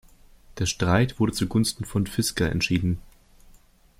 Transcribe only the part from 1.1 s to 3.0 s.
wurde zugunsten von Fisker entschieden.